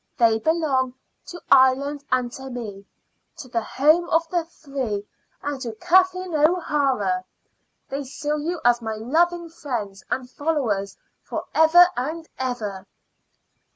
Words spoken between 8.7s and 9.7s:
my loving